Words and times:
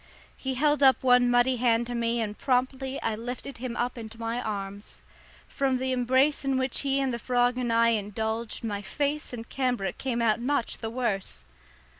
He 0.35 0.55
held 0.55 0.81
up 0.81 1.03
one 1.03 1.29
muddy 1.29 1.57
hand 1.57 1.85
to 1.85 1.93
me, 1.93 2.19
and 2.21 2.35
promptly 2.35 2.99
I 3.03 3.15
lifted 3.15 3.59
him 3.59 3.75
up 3.75 3.99
into 3.99 4.19
my 4.19 4.41
arms. 4.41 4.97
From 5.47 5.77
the 5.77 5.91
embrace 5.91 6.43
in 6.43 6.57
which 6.57 6.79
he 6.79 6.99
and 6.99 7.13
the 7.13 7.19
frog 7.19 7.55
and 7.59 7.71
I 7.71 7.89
indulged 7.89 8.63
my 8.63 8.83
lace 8.99 9.31
and 9.31 9.47
cambric 9.47 9.99
came 9.99 10.19
out 10.19 10.39
much 10.41 10.79
the 10.79 10.89
worse. 10.89 11.45